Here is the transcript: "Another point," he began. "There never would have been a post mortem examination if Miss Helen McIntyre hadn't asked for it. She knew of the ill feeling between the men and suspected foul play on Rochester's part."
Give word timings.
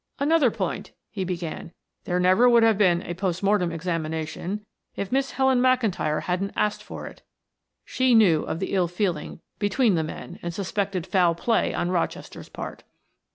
"Another 0.17 0.49
point," 0.49 0.93
he 1.11 1.23
began. 1.23 1.73
"There 2.05 2.19
never 2.19 2.49
would 2.49 2.63
have 2.63 2.75
been 2.79 3.03
a 3.03 3.13
post 3.13 3.43
mortem 3.43 3.71
examination 3.71 4.65
if 4.95 5.11
Miss 5.11 5.29
Helen 5.33 5.59
McIntyre 5.61 6.23
hadn't 6.23 6.53
asked 6.55 6.81
for 6.81 7.05
it. 7.05 7.21
She 7.85 8.15
knew 8.15 8.41
of 8.41 8.57
the 8.59 8.73
ill 8.73 8.87
feeling 8.87 9.41
between 9.59 9.93
the 9.93 10.01
men 10.03 10.39
and 10.41 10.55
suspected 10.55 11.05
foul 11.05 11.35
play 11.35 11.71
on 11.75 11.91
Rochester's 11.91 12.49
part." 12.49 12.83